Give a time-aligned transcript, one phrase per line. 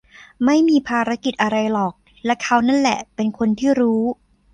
[0.45, 1.93] ไม่มีภารกิจอะไรหรอก
[2.25, 4.01] และเขานั่นแหละเป็นคนที่รู้